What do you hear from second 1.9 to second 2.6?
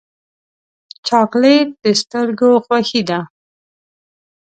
سترګو